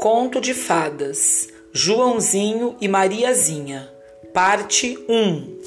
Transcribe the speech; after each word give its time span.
Conto 0.00 0.40
de 0.40 0.54
Fadas 0.54 1.50
Joãozinho 1.74 2.74
e 2.80 2.88
Mariazinha 2.88 3.86
Parte 4.32 4.96
1 5.06 5.58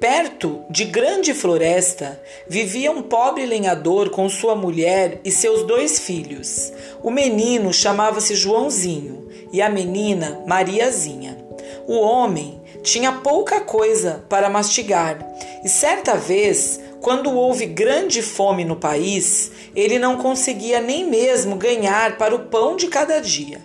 Perto 0.00 0.64
de 0.68 0.84
grande 0.84 1.32
floresta 1.32 2.20
vivia 2.48 2.90
um 2.90 3.02
pobre 3.02 3.46
lenhador 3.46 4.10
com 4.10 4.28
sua 4.28 4.56
mulher 4.56 5.20
e 5.24 5.30
seus 5.30 5.62
dois 5.62 6.00
filhos. 6.00 6.72
O 7.04 7.10
menino 7.12 7.72
chamava-se 7.72 8.34
Joãozinho 8.34 9.28
e 9.52 9.62
a 9.62 9.70
menina 9.70 10.42
Mariazinha. 10.44 11.38
O 11.86 12.00
homem 12.00 12.59
tinha 12.82 13.12
pouca 13.12 13.60
coisa 13.60 14.24
para 14.28 14.50
mastigar 14.50 15.18
e 15.64 15.68
certa 15.68 16.16
vez 16.16 16.80
quando 17.00 17.32
houve 17.32 17.64
grande 17.64 18.20
fome 18.20 18.64
no 18.64 18.76
país, 18.76 19.50
ele 19.74 19.98
não 19.98 20.18
conseguia 20.18 20.80
nem 20.80 21.08
mesmo 21.08 21.56
ganhar 21.56 22.18
para 22.18 22.34
o 22.34 22.46
pão 22.46 22.76
de 22.76 22.88
cada 22.88 23.20
dia. 23.20 23.60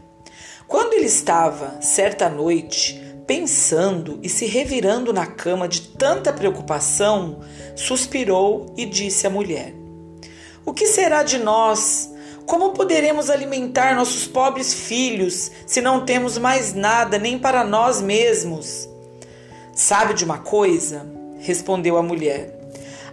Quando 0.67 0.93
ele 0.93 1.05
estava, 1.05 1.81
certa 1.81 2.29
noite, 2.29 2.99
pensando 3.27 4.19
e 4.23 4.29
se 4.29 4.45
revirando 4.45 5.11
na 5.11 5.25
cama 5.25 5.67
de 5.67 5.81
tanta 5.81 6.31
preocupação, 6.31 7.41
suspirou 7.75 8.73
e 8.77 8.85
disse 8.85 9.27
à 9.27 9.29
mulher: 9.29 9.73
O 10.65 10.73
que 10.73 10.87
será 10.87 11.21
de 11.21 11.37
nós? 11.37 12.11
Como 12.45 12.71
poderemos 12.71 13.29
alimentar 13.29 13.95
nossos 13.95 14.27
pobres 14.27 14.73
filhos 14.73 15.51
se 15.65 15.81
não 15.81 16.05
temos 16.05 16.37
mais 16.37 16.73
nada 16.73 17.17
nem 17.17 17.37
para 17.37 17.63
nós 17.63 18.01
mesmos? 18.01 18.87
Sabe 19.75 20.13
de 20.13 20.23
uma 20.23 20.37
coisa? 20.37 21.05
respondeu 21.37 21.97
a 21.97 22.01
mulher. 22.01 22.57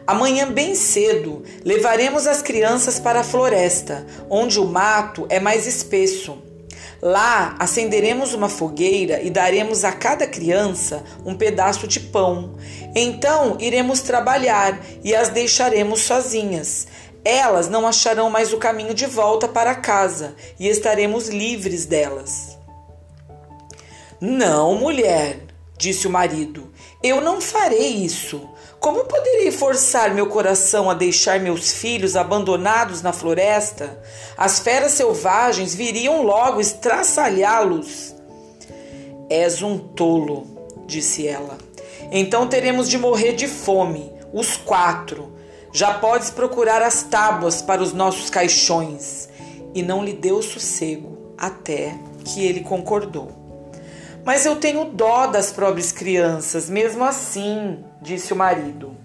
Amanhã, 0.07 0.51
bem 0.51 0.77
cedo, 0.77 1.43
levaremos 1.65 2.25
as 2.29 2.41
crianças 2.41 3.01
para 3.01 3.21
a 3.21 3.25
floresta, 3.25 4.07
onde 4.31 4.61
o 4.61 4.65
mato 4.65 5.27
é 5.29 5.41
mais 5.41 5.67
espesso. 5.67 6.39
Lá 7.03 7.57
acenderemos 7.59 8.33
uma 8.33 8.49
fogueira 8.49 9.21
e 9.21 9.29
daremos 9.29 9.85
a 9.85 9.91
cada 9.91 10.25
criança 10.25 11.03
um 11.27 11.35
pedaço 11.35 11.89
de 11.89 11.99
pão. 11.99 12.55
Então 12.95 13.57
iremos 13.59 14.01
trabalhar 14.01 14.81
e 15.03 15.17
as 15.17 15.31
deixaremos 15.31 16.03
sozinhas. 16.03 16.87
Elas 17.25 17.69
não 17.69 17.89
acharão 17.89 18.31
mais 18.31 18.53
o 18.53 18.59
caminho 18.59 18.95
de 18.95 19.07
volta 19.07 19.49
para 19.49 19.75
casa 19.75 20.37
e 20.61 20.69
estaremos 20.69 21.29
livres 21.29 21.87
delas. 21.87 22.57
Não, 24.21 24.77
mulher, 24.77 25.52
disse 25.83 26.07
o 26.07 26.11
marido, 26.11 26.71
eu 27.03 27.21
não 27.21 27.41
farei 27.41 27.89
isso. 27.89 28.49
Como 28.79 29.05
poderei 29.05 29.51
forçar 29.51 30.15
meu 30.15 30.29
coração 30.29 30.89
a 30.89 30.95
deixar 30.95 31.41
meus 31.41 31.73
filhos 31.73 32.15
abandonados 32.15 33.03
na 33.03 33.13
floresta? 33.13 34.01
As 34.37 34.61
feras 34.61 34.93
selvagens 34.93 35.75
viriam 35.75 36.23
logo 36.23 36.61
estraçalhá-los. 36.61 38.15
És 39.29 39.61
um 39.61 39.77
tolo, 39.77 40.47
disse 40.87 41.27
ela. 41.27 41.59
Então 42.13 42.47
teremos 42.47 42.89
de 42.89 42.97
morrer 42.97 43.33
de 43.33 43.49
fome, 43.49 44.13
os 44.33 44.57
quatro. 44.57 45.33
Já 45.73 45.95
podes 45.95 46.31
procurar 46.31 46.81
as 46.81 47.03
tábuas 47.03 47.61
para 47.61 47.83
os 47.83 47.93
nossos 47.93 48.31
caixões. 48.31 49.29
E 49.75 49.83
não 49.83 50.05
lhe 50.05 50.13
deu 50.13 50.41
sossego, 50.43 51.35
até 51.37 51.93
que 52.25 52.45
ele 52.45 52.61
concordou. 52.61 53.42
Mas 54.25 54.47
eu 54.47 54.57
tenho 54.57 54.85
dó 54.85 55.27
das 55.27 55.51
pobres 55.51 55.91
crianças, 55.91 56.71
mesmo 56.71 57.05
assim, 57.05 57.85
disse 58.01 58.33
o 58.33 58.37
marido. 58.37 58.97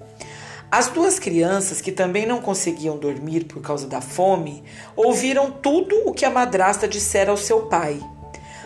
As 0.69 0.89
duas 0.89 1.17
crianças, 1.17 1.81
que 1.81 1.91
também 1.91 2.25
não 2.25 2.41
conseguiam 2.41 2.97
dormir 2.97 3.45
por 3.45 3.61
causa 3.61 3.87
da 3.87 4.01
fome, 4.01 4.63
ouviram 4.95 5.49
tudo 5.49 5.95
o 6.05 6.13
que 6.13 6.25
a 6.25 6.29
madrasta 6.29 6.87
dissera 6.87 7.31
ao 7.31 7.37
seu 7.37 7.61
pai. 7.63 7.99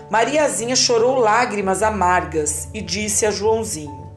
Mariazinha 0.10 0.76
chorou 0.76 1.20
lágrimas 1.20 1.82
amargas 1.82 2.68
e 2.74 2.82
disse 2.82 3.26
a 3.26 3.32
Joãozinho: 3.32 4.12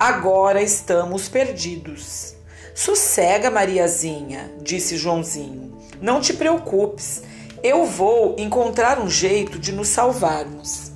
Agora 0.00 0.60
estamos 0.62 1.28
perdidos. 1.28 2.34
Sossega, 2.74 3.50
Mariazinha, 3.50 4.50
disse 4.62 4.96
Joãozinho. 4.96 5.76
Não 6.00 6.20
te 6.20 6.32
preocupes, 6.32 7.22
eu 7.62 7.84
vou 7.84 8.36
encontrar 8.38 9.00
um 9.00 9.10
jeito 9.10 9.58
de 9.58 9.70
nos 9.70 9.88
salvarmos. 9.88 10.92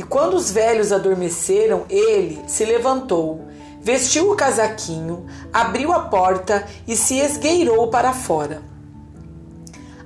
E 0.00 0.02
quando 0.02 0.32
os 0.32 0.50
velhos 0.50 0.92
adormeceram, 0.92 1.84
ele 1.90 2.42
se 2.46 2.64
levantou, 2.64 3.44
vestiu 3.82 4.30
o 4.30 4.34
casaquinho, 4.34 5.26
abriu 5.52 5.92
a 5.92 6.00
porta 6.00 6.66
e 6.88 6.96
se 6.96 7.18
esgueirou 7.18 7.88
para 7.88 8.14
fora. 8.14 8.62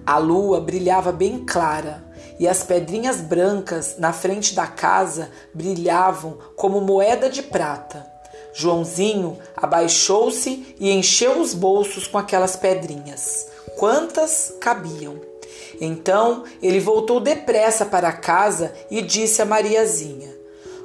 A 0.05 0.19
lua 0.19 0.61
brilhava 0.61 1.13
bem 1.13 1.45
clara 1.45 2.05
e 2.41 2.49
as 2.49 2.65
pedrinhas 2.65 3.21
brancas 3.21 3.95
na 3.97 4.13
frente 4.13 4.53
da 4.53 4.67
casa 4.67 5.31
brilhavam 5.55 6.39
como 6.57 6.81
moeda 6.81 7.31
de 7.31 7.45
prata. 7.45 8.05
Joãozinho 8.53 9.39
abaixou-se 9.57 10.75
e 10.77 10.91
encheu 10.91 11.41
os 11.41 11.55
bolsos 11.55 12.09
com 12.09 12.19
aquelas 12.19 12.57
pedrinhas. 12.57 13.47
Quantas 13.79 14.55
cabiam? 14.61 15.34
Então 15.81 16.45
ele 16.63 16.81
voltou 16.81 17.21
depressa 17.21 17.85
para 17.85 18.13
casa 18.13 18.73
e 18.91 19.03
disse 19.03 19.43
a 19.43 19.45
Mariazinha: 19.45 20.35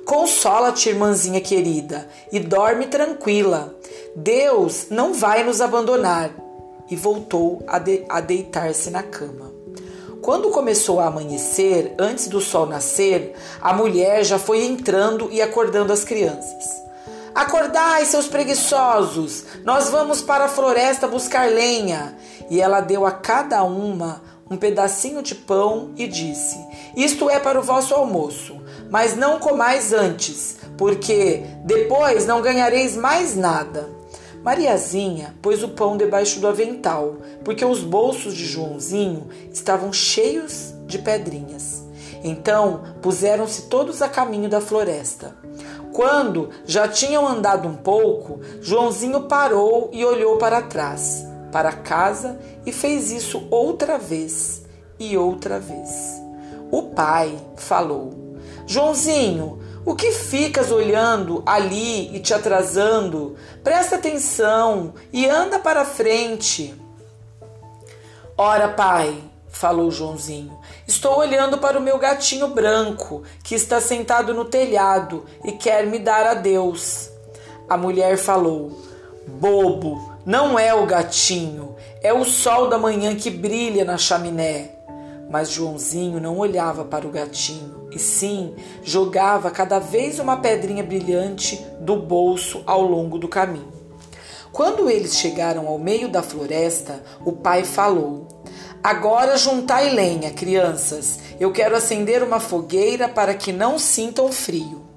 Consola-te, 0.05 0.89
irmãzinha 0.89 1.39
querida, 1.39 2.09
e 2.31 2.39
dorme 2.39 2.88
tranquila. 2.88 3.75
Deus 4.16 4.88
não 4.89 5.13
vai 5.13 5.44
nos 5.44 5.61
abandonar. 5.61 6.31
E 6.89 6.95
voltou 6.95 7.61
a, 7.67 7.77
de 7.77 8.03
a 8.09 8.19
deitar-se 8.19 8.89
na 8.89 9.03
cama. 9.03 9.53
Quando 10.22 10.50
começou 10.50 11.00
a 11.00 11.06
amanhecer, 11.06 11.94
antes 12.00 12.27
do 12.27 12.41
sol 12.41 12.66
nascer, 12.66 13.35
a 13.61 13.71
mulher 13.71 14.23
já 14.25 14.39
foi 14.39 14.66
entrando 14.66 15.29
e 15.31 15.41
acordando 15.41 15.94
as 15.94 16.03
crianças. 16.03 16.66
Acordai, 17.33 18.06
seus 18.06 18.27
preguiçosos! 18.27 19.45
Nós 19.63 19.89
vamos 19.89 20.21
para 20.21 20.45
a 20.45 20.50
floresta 20.50 21.07
buscar 21.07 21.50
lenha. 21.50 22.17
E 22.50 22.59
ela 22.59 22.81
deu 22.81 23.06
a 23.06 23.11
cada 23.11 23.63
uma 23.63 24.21
um 24.49 24.57
pedacinho 24.57 25.21
de 25.21 25.35
pão 25.35 25.91
e 25.95 26.07
disse: 26.07 26.57
Isto 26.95 27.29
é 27.29 27.39
para 27.39 27.59
o 27.59 27.63
vosso 27.63 27.93
almoço, 27.93 28.57
mas 28.89 29.15
não 29.15 29.39
comais 29.39 29.93
antes, 29.93 30.57
porque 30.77 31.43
depois 31.63 32.25
não 32.25 32.41
ganhareis 32.41 32.97
mais 32.97 33.35
nada. 33.35 33.89
Mariazinha 34.43 35.35
pôs 35.41 35.61
o 35.63 35.69
pão 35.69 35.97
debaixo 35.97 36.39
do 36.39 36.47
avental, 36.47 37.17
porque 37.43 37.63
os 37.63 37.81
bolsos 37.81 38.33
de 38.33 38.45
Joãozinho 38.45 39.27
estavam 39.51 39.91
cheios 39.91 40.73
de 40.88 40.97
pedrinhas. 40.97 41.83
Então 42.23 42.81
puseram-se 43.01 43.63
todos 43.63 44.01
a 44.01 44.09
caminho 44.09 44.49
da 44.49 44.61
floresta. 44.61 45.35
Quando 45.93 46.49
já 46.65 46.88
tinham 46.88 47.27
andado 47.27 47.67
um 47.67 47.75
pouco, 47.75 48.39
Joãozinho 48.61 49.23
parou 49.23 49.89
e 49.91 50.05
olhou 50.05 50.38
para 50.38 50.61
trás 50.61 51.28
para 51.51 51.71
casa 51.71 52.39
e 52.65 52.71
fez 52.71 53.11
isso 53.11 53.47
outra 53.49 53.97
vez 53.97 54.63
e 54.99 55.17
outra 55.17 55.59
vez. 55.59 56.21
O 56.71 56.83
pai 56.83 57.37
falou: 57.55 58.37
Joãozinho, 58.67 59.59
o 59.85 59.95
que 59.95 60.11
ficas 60.11 60.71
olhando 60.71 61.41
ali 61.45 62.15
e 62.15 62.19
te 62.19 62.33
atrasando? 62.33 63.35
Presta 63.63 63.95
atenção 63.95 64.93
e 65.11 65.25
anda 65.25 65.57
para 65.57 65.85
frente. 65.85 66.75
Ora, 68.38 68.69
pai, 68.69 69.21
falou 69.49 69.89
Joãozinho, 69.89 70.57
estou 70.88 71.17
olhando 71.17 71.57
para 71.57 71.77
o 71.77 71.81
meu 71.81 71.97
gatinho 71.97 72.47
branco 72.49 73.23
que 73.43 73.55
está 73.55 73.81
sentado 73.81 74.33
no 74.33 74.45
telhado 74.45 75.25
e 75.43 75.53
quer 75.53 75.85
me 75.88 75.99
dar 75.99 76.25
adeus. 76.25 77.09
A 77.67 77.75
mulher 77.75 78.17
falou: 78.17 78.71
Bobo, 79.29 80.13
não 80.25 80.57
é 80.57 80.74
o 80.74 80.86
gatinho, 80.86 81.75
é 82.01 82.13
o 82.13 82.25
sol 82.25 82.68
da 82.68 82.77
manhã 82.77 83.15
que 83.15 83.30
brilha 83.30 83.86
na 83.86 83.98
chaminé. 83.98 84.71
Mas 85.30 85.51
Joãozinho 85.51 86.19
não 86.19 86.38
olhava 86.38 86.83
para 86.83 87.07
o 87.07 87.12
gatinho, 87.12 87.88
e 87.92 88.00
sim 88.00 88.56
jogava 88.83 89.51
cada 89.51 89.80
vez 89.80 90.19
uma 90.19 90.38
pedrinha 90.38 90.83
brilhante 90.83 91.63
do 91.80 91.95
bolso 91.95 92.63
ao 92.65 92.81
longo 92.81 93.18
do 93.18 93.27
caminho. 93.27 93.71
Quando 94.51 94.89
eles 94.89 95.15
chegaram 95.15 95.68
ao 95.68 95.77
meio 95.77 96.09
da 96.09 96.24
floresta, 96.24 97.03
o 97.24 97.31
pai 97.31 97.63
falou: 97.63 98.27
Agora 98.83 99.38
juntai 99.38 99.92
lenha, 99.92 100.31
crianças. 100.31 101.19
Eu 101.39 101.51
quero 101.51 101.75
acender 101.75 102.24
uma 102.24 102.39
fogueira 102.39 103.07
para 103.07 103.33
que 103.33 103.51
não 103.51 103.77
sintam 103.77 104.31
frio. 104.31 104.89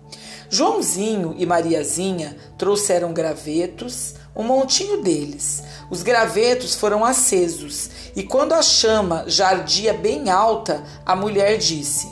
Joãozinho 0.49 1.35
e 1.39 1.47
Mariazinha 1.47 2.37
trouxeram 2.59 3.12
gravetos, 3.12 4.15
um 4.34 4.43
montinho 4.43 5.02
deles. 5.02 5.62
Os 5.90 6.02
gravetos 6.02 6.75
foram 6.75 7.05
acesos, 7.05 7.90
e 8.17 8.23
quando 8.23 8.52
a 8.52 8.62
chama 8.62 9.25
já 9.26 9.49
ardia 9.49 9.93
bem 9.93 10.31
alta, 10.31 10.82
a 11.05 11.14
mulher 11.14 11.58
disse: 11.58 12.08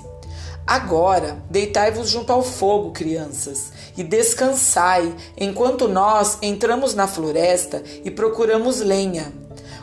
Agora 0.67 1.43
deitai-vos 1.51 2.11
junto 2.11 2.33
ao 2.33 2.43
fogo, 2.43 2.93
crianças, 2.93 3.73
e 3.97 4.05
descansai, 4.05 5.15
enquanto 5.37 5.89
nós 5.89 6.39
entramos 6.43 6.95
na 6.95 7.07
floresta 7.07 7.83
e 8.05 8.11
procuramos 8.11 8.81
lenha. 8.81 9.33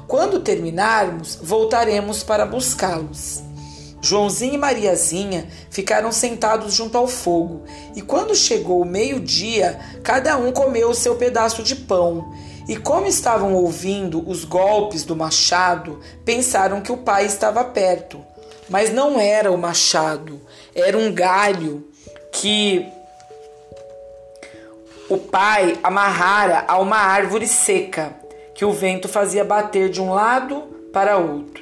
Quando 0.08 0.40
terminarmos, 0.40 1.38
voltaremos 1.42 2.24
para 2.24 2.46
buscá-los. 2.46 3.47
Joãozinho 4.08 4.54
e 4.54 4.58
Mariazinha 4.58 5.48
ficaram 5.70 6.14
sentados 6.14 6.74
junto 6.74 6.98
ao 6.98 7.08
fogo, 7.08 7.64
e 7.94 8.02
quando 8.02 8.34
chegou 8.34 8.82
o 8.82 8.86
meio-dia, 8.86 9.78
cada 10.02 10.38
um 10.38 10.54
comeu 10.54 10.90
o 10.90 10.96
seu 10.96 11.16
pedaço 11.16 11.62
de 11.62 11.76
pão. 11.76 12.34
E 12.70 12.78
como 12.78 13.06
estavam 13.06 13.54
ouvindo 13.54 14.28
os 14.30 14.46
golpes 14.46 15.04
do 15.04 15.16
machado, 15.16 16.00
pensaram 16.24 16.82
que 16.82 16.92
o 16.92 16.98
pai 16.98 17.26
estava 17.26 17.64
perto. 17.64 18.24
Mas 18.70 18.92
não 18.92 19.20
era 19.20 19.52
o 19.52 19.58
machado, 19.58 20.42
era 20.74 20.98
um 20.98 21.14
galho 21.14 21.88
que 22.32 22.86
o 25.10 25.18
pai 25.18 25.78
amarrara 25.84 26.66
a 26.68 26.78
uma 26.80 26.98
árvore 26.98 27.48
seca, 27.48 28.14
que 28.54 28.66
o 28.66 28.72
vento 28.72 29.08
fazia 29.08 29.44
bater 29.44 29.90
de 29.90 30.02
um 30.02 30.14
lado 30.14 30.64
para 30.92 31.18
outro. 31.18 31.57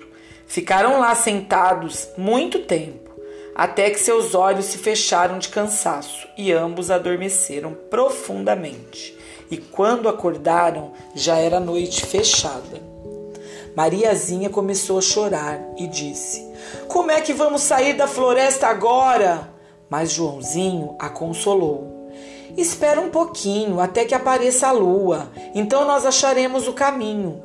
Ficaram 0.48 1.00
lá 1.00 1.14
sentados 1.16 2.08
muito 2.18 2.60
tempo, 2.60 3.12
até 3.56 3.90
que 3.90 4.00
seus 4.00 4.36
olhos 4.36 4.66
se 4.66 4.78
fecharam 4.78 5.40
de 5.40 5.50
cansaço 5.50 6.28
e 6.38 6.52
ambos 6.52 6.92
adormeceram 6.92 7.74
profundamente. 7.90 9.18
E 9.50 9.58
quando 9.58 10.10
acordaram, 10.10 10.94
já 11.14 11.38
era 11.38 11.60
noite 11.60 12.06
fechada. 12.06 12.82
Mariazinha 13.76 14.50
começou 14.50 14.98
a 14.98 15.02
chorar 15.02 15.60
e 15.78 15.88
disse: 15.88 16.50
Como 16.88 17.12
é 17.12 17.20
que 17.22 17.34
vamos 17.34 17.62
sair 17.62 17.94
da 17.94 18.08
floresta 18.08 18.68
agora? 18.68 19.50
Mas 19.90 20.12
Joãozinho 20.12 20.96
a 20.98 21.10
consolou. 21.10 22.10
Espera 22.58 23.02
um 23.02 23.10
pouquinho 23.10 23.80
até 23.82 24.06
que 24.06 24.16
apareça 24.16 24.68
a 24.68 24.72
lua, 24.72 25.30
então 25.54 25.86
nós 25.86 26.06
acharemos 26.06 26.68
o 26.68 26.74
caminho. 26.74 27.44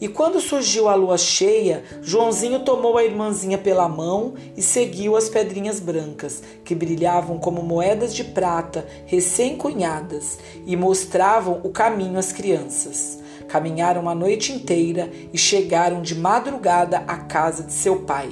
E 0.00 0.08
quando 0.08 0.40
surgiu 0.40 0.88
a 0.88 0.94
lua 0.94 1.16
cheia, 1.16 1.82
Joãozinho 2.02 2.60
tomou 2.60 2.98
a 2.98 3.04
irmãzinha 3.04 3.56
pela 3.56 3.88
mão 3.88 4.34
e 4.56 4.60
seguiu 4.60 5.16
as 5.16 5.28
pedrinhas 5.28 5.80
brancas, 5.80 6.42
que 6.64 6.74
brilhavam 6.74 7.38
como 7.38 7.62
moedas 7.62 8.14
de 8.14 8.22
prata 8.22 8.86
recém-cunhadas 9.06 10.38
e 10.66 10.76
mostravam 10.76 11.60
o 11.64 11.70
caminho 11.70 12.18
às 12.18 12.30
crianças. 12.30 13.18
Caminharam 13.48 14.08
a 14.08 14.14
noite 14.14 14.52
inteira 14.52 15.10
e 15.32 15.38
chegaram 15.38 16.02
de 16.02 16.14
madrugada 16.14 16.98
à 17.06 17.16
casa 17.16 17.62
de 17.62 17.72
seu 17.72 18.00
pai. 18.00 18.28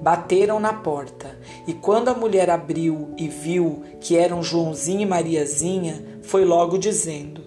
Bateram 0.00 0.60
na 0.60 0.72
porta, 0.72 1.38
e 1.66 1.72
quando 1.72 2.08
a 2.08 2.14
mulher 2.14 2.50
abriu 2.50 3.14
e 3.16 3.26
viu 3.26 3.82
que 4.00 4.16
eram 4.16 4.42
Joãozinho 4.42 5.00
e 5.00 5.06
Mariazinha, 5.06 6.20
foi 6.22 6.44
logo 6.44 6.78
dizendo: 6.78 7.42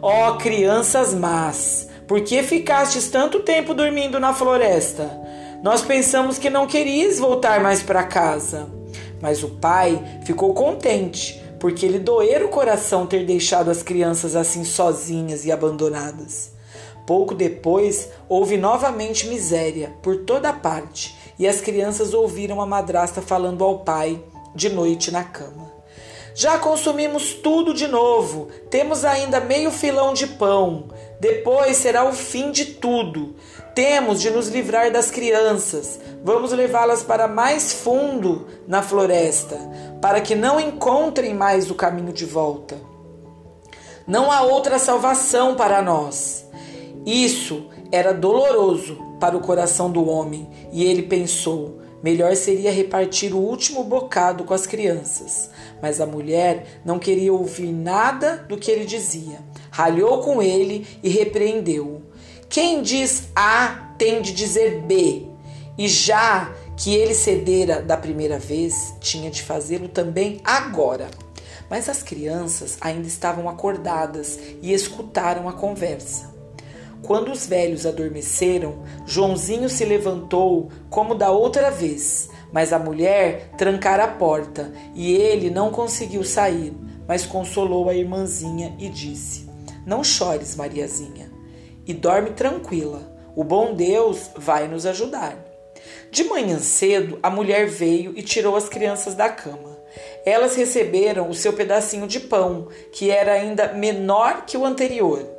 Ó 0.00 0.30
oh, 0.30 0.38
crianças 0.38 1.12
más, 1.12 1.87
por 2.08 2.22
que 2.22 2.42
ficastes 2.42 3.08
tanto 3.08 3.40
tempo 3.40 3.74
dormindo 3.74 4.18
na 4.18 4.32
floresta? 4.32 5.10
Nós 5.62 5.82
pensamos 5.82 6.38
que 6.38 6.48
não 6.48 6.66
querias 6.66 7.18
voltar 7.18 7.60
mais 7.60 7.82
para 7.82 8.02
casa. 8.02 8.66
Mas 9.20 9.42
o 9.42 9.50
pai 9.50 10.02
ficou 10.24 10.54
contente, 10.54 11.38
porque 11.60 11.86
lhe 11.86 11.98
doera 11.98 12.46
o 12.46 12.48
coração 12.48 13.06
ter 13.06 13.26
deixado 13.26 13.70
as 13.70 13.82
crianças 13.82 14.34
assim 14.34 14.64
sozinhas 14.64 15.44
e 15.44 15.52
abandonadas. 15.52 16.52
Pouco 17.06 17.34
depois, 17.34 18.08
houve 18.26 18.56
novamente 18.56 19.28
miséria 19.28 19.92
por 20.02 20.24
toda 20.24 20.50
parte 20.50 21.14
e 21.38 21.46
as 21.46 21.60
crianças 21.60 22.14
ouviram 22.14 22.62
a 22.62 22.66
madrasta 22.66 23.20
falando 23.20 23.62
ao 23.62 23.80
pai 23.80 24.18
de 24.54 24.70
noite 24.70 25.10
na 25.10 25.24
cama. 25.24 25.67
Já 26.38 26.56
consumimos 26.56 27.34
tudo 27.34 27.74
de 27.74 27.88
novo, 27.88 28.46
temos 28.70 29.04
ainda 29.04 29.40
meio 29.40 29.72
filão 29.72 30.14
de 30.14 30.24
pão. 30.24 30.84
Depois 31.18 31.76
será 31.78 32.04
o 32.04 32.12
fim 32.12 32.52
de 32.52 32.64
tudo. 32.64 33.34
Temos 33.74 34.20
de 34.20 34.30
nos 34.30 34.46
livrar 34.46 34.92
das 34.92 35.10
crianças. 35.10 35.98
Vamos 36.22 36.52
levá-las 36.52 37.02
para 37.02 37.26
mais 37.26 37.72
fundo 37.72 38.46
na 38.68 38.82
floresta, 38.82 39.58
para 40.00 40.20
que 40.20 40.36
não 40.36 40.60
encontrem 40.60 41.34
mais 41.34 41.72
o 41.72 41.74
caminho 41.74 42.12
de 42.12 42.24
volta. 42.24 42.76
Não 44.06 44.30
há 44.30 44.42
outra 44.42 44.78
salvação 44.78 45.56
para 45.56 45.82
nós. 45.82 46.46
Isso 47.04 47.66
era 47.90 48.14
doloroso 48.14 48.96
para 49.18 49.36
o 49.36 49.40
coração 49.40 49.90
do 49.90 50.08
homem, 50.08 50.48
e 50.70 50.84
ele 50.84 51.02
pensou: 51.02 51.80
melhor 52.02 52.34
seria 52.36 52.70
repartir 52.70 53.34
o 53.34 53.38
último 53.38 53.84
bocado 53.84 54.44
com 54.44 54.54
as 54.54 54.66
crianças. 54.66 55.50
Mas 55.82 56.00
a 56.00 56.06
mulher 56.06 56.80
não 56.84 56.98
queria 56.98 57.32
ouvir 57.32 57.72
nada 57.72 58.44
do 58.48 58.56
que 58.56 58.70
ele 58.70 58.84
dizia. 58.84 59.40
Ralhou 59.70 60.22
com 60.22 60.42
ele 60.42 60.86
e 61.02 61.08
repreendeu-o. 61.08 62.02
Quem 62.48 62.82
diz 62.82 63.28
A 63.36 63.94
tem 63.98 64.22
de 64.22 64.32
dizer 64.32 64.82
B, 64.82 65.26
e 65.76 65.86
já 65.86 66.52
que 66.76 66.94
ele 66.94 67.14
cedera 67.14 67.82
da 67.82 67.96
primeira 67.96 68.38
vez, 68.38 68.94
tinha 69.00 69.30
de 69.30 69.42
fazê-lo 69.42 69.88
também 69.88 70.40
agora. 70.44 71.08
Mas 71.68 71.88
as 71.88 72.02
crianças 72.02 72.78
ainda 72.80 73.06
estavam 73.06 73.48
acordadas 73.48 74.38
e 74.62 74.72
escutaram 74.72 75.48
a 75.48 75.52
conversa. 75.52 76.37
Quando 77.02 77.30
os 77.30 77.46
velhos 77.46 77.86
adormeceram, 77.86 78.82
Joãozinho 79.06 79.68
se 79.68 79.84
levantou 79.84 80.68
como 80.90 81.14
da 81.14 81.30
outra 81.30 81.70
vez, 81.70 82.28
mas 82.52 82.72
a 82.72 82.78
mulher 82.78 83.50
trancara 83.56 84.04
a 84.04 84.08
porta 84.08 84.72
e 84.94 85.14
ele 85.14 85.48
não 85.48 85.70
conseguiu 85.70 86.24
sair, 86.24 86.72
mas 87.06 87.24
consolou 87.24 87.88
a 87.88 87.94
irmãzinha 87.94 88.74
e 88.78 88.88
disse: 88.88 89.48
Não 89.86 90.02
chores, 90.02 90.56
Mariazinha, 90.56 91.30
e 91.86 91.94
dorme 91.94 92.30
tranquila. 92.30 93.16
O 93.34 93.44
bom 93.44 93.74
Deus 93.74 94.30
vai 94.36 94.66
nos 94.66 94.84
ajudar. 94.84 95.36
De 96.10 96.24
manhã 96.24 96.58
cedo, 96.58 97.20
a 97.22 97.30
mulher 97.30 97.68
veio 97.68 98.12
e 98.16 98.22
tirou 98.22 98.56
as 98.56 98.68
crianças 98.68 99.14
da 99.14 99.28
cama. 99.28 99.78
Elas 100.26 100.56
receberam 100.56 101.30
o 101.30 101.34
seu 101.34 101.52
pedacinho 101.52 102.08
de 102.08 102.18
pão, 102.18 102.66
que 102.92 103.10
era 103.10 103.32
ainda 103.32 103.72
menor 103.72 104.44
que 104.44 104.56
o 104.56 104.64
anterior 104.64 105.37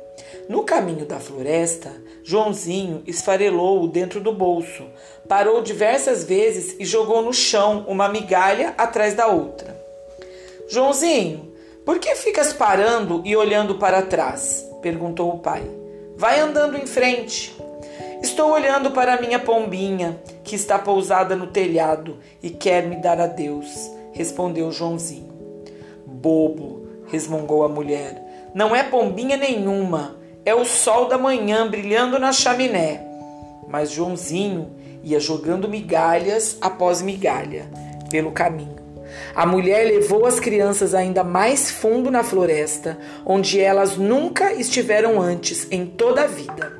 no 0.50 0.64
caminho 0.64 1.06
da 1.06 1.20
floresta, 1.20 1.92
Joãozinho 2.24 3.04
esfarelou-o 3.06 3.86
dentro 3.86 4.20
do 4.20 4.32
bolso, 4.32 4.82
parou 5.28 5.62
diversas 5.62 6.24
vezes 6.24 6.74
e 6.80 6.84
jogou 6.84 7.22
no 7.22 7.32
chão 7.32 7.84
uma 7.86 8.08
migalha 8.08 8.74
atrás 8.76 9.14
da 9.14 9.28
outra. 9.28 9.80
Joãozinho, 10.68 11.52
por 11.86 12.00
que 12.00 12.16
ficas 12.16 12.52
parando 12.52 13.22
e 13.24 13.36
olhando 13.36 13.76
para 13.76 14.02
trás? 14.02 14.66
perguntou 14.82 15.32
o 15.32 15.38
pai. 15.38 15.62
Vai 16.16 16.40
andando 16.40 16.76
em 16.76 16.84
frente. 16.84 17.56
Estou 18.20 18.50
olhando 18.50 18.90
para 18.90 19.20
minha 19.20 19.38
pombinha, 19.38 20.20
que 20.42 20.56
está 20.56 20.80
pousada 20.80 21.36
no 21.36 21.46
telhado 21.46 22.18
e 22.42 22.50
quer 22.50 22.84
me 22.88 22.96
dar 22.96 23.20
adeus, 23.20 23.88
respondeu 24.10 24.72
Joãozinho. 24.72 25.32
Bobo, 26.04 26.88
resmungou 27.06 27.62
a 27.62 27.68
mulher. 27.68 28.50
Não 28.52 28.74
é 28.74 28.82
pombinha 28.82 29.36
nenhuma 29.36 30.18
é 30.44 30.54
o 30.54 30.64
sol 30.64 31.08
da 31.08 31.18
manhã 31.18 31.68
brilhando 31.68 32.18
na 32.18 32.32
chaminé. 32.32 33.00
Mas 33.68 33.90
Joãozinho 33.90 34.70
ia 35.02 35.20
jogando 35.20 35.68
migalhas 35.68 36.56
após 36.60 37.02
migalha 37.02 37.66
pelo 38.10 38.32
caminho. 38.32 38.80
A 39.34 39.46
mulher 39.46 39.86
levou 39.86 40.26
as 40.26 40.40
crianças 40.40 40.94
ainda 40.94 41.22
mais 41.22 41.70
fundo 41.70 42.10
na 42.10 42.22
floresta, 42.22 42.98
onde 43.24 43.60
elas 43.60 43.96
nunca 43.96 44.52
estiveram 44.52 45.20
antes 45.20 45.66
em 45.70 45.86
toda 45.86 46.22
a 46.22 46.26
vida. 46.26 46.79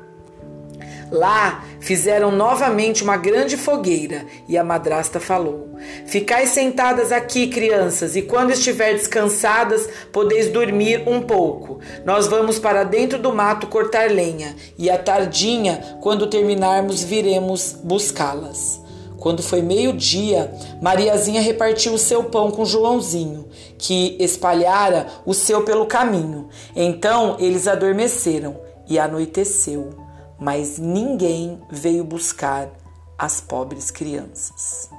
Lá 1.11 1.65
fizeram 1.81 2.31
novamente 2.31 3.03
uma 3.03 3.17
grande 3.17 3.57
fogueira 3.57 4.25
e 4.47 4.57
a 4.57 4.63
madrasta 4.63 5.19
falou: 5.19 5.75
Ficai 6.05 6.47
sentadas 6.47 7.11
aqui, 7.11 7.47
crianças, 7.47 8.15
e 8.15 8.21
quando 8.21 8.51
estiver 8.51 8.97
cansadas, 9.09 9.89
podeis 10.13 10.47
dormir 10.47 11.03
um 11.05 11.21
pouco. 11.21 11.81
Nós 12.05 12.27
vamos 12.27 12.57
para 12.57 12.85
dentro 12.85 13.19
do 13.19 13.33
mato 13.33 13.67
cortar 13.67 14.09
lenha 14.09 14.55
e 14.77 14.89
à 14.89 14.97
tardinha, 14.97 15.97
quando 15.99 16.27
terminarmos, 16.27 17.03
viremos 17.03 17.77
buscá-las. 17.83 18.79
Quando 19.17 19.43
foi 19.43 19.61
meio-dia, 19.61 20.51
Mariazinha 20.81 21.41
repartiu 21.41 21.93
o 21.93 21.97
seu 21.97 22.23
pão 22.23 22.49
com 22.49 22.65
Joãozinho, 22.65 23.49
que 23.77 24.15
espalhara 24.17 25.07
o 25.25 25.33
seu 25.33 25.63
pelo 25.63 25.85
caminho. 25.85 26.47
Então 26.73 27.35
eles 27.37 27.67
adormeceram 27.67 28.55
e 28.87 28.97
anoiteceu 28.97 30.10
mas 30.41 30.79
ninguém 30.79 31.61
veio 31.69 32.03
buscar 32.03 32.67
as 33.15 33.39
pobres 33.39 33.91
crianças. 33.91 34.89